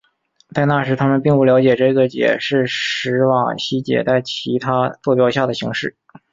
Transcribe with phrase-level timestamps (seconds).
[0.51, 5.95] 在那时他们并不了解这个解是史瓦西解在其他座标下的形式。